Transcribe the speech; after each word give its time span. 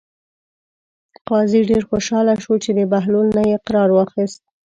قاضي 1.29 1.61
ډېر 1.69 1.83
خوشحاله 1.89 2.35
شو 2.43 2.53
چې 2.63 2.71
د 2.77 2.79
بهلول 2.91 3.27
نه 3.37 3.41
یې 3.47 3.55
اقرار 3.59 3.89
واخیست. 3.93 4.41